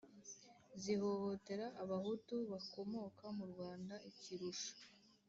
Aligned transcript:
zihohotera 0.81 1.65
abahutu 1.83 2.35
bakomoka 2.51 3.25
mu 3.37 3.45
rwanda. 3.51 3.95
ikirusha 4.09 4.71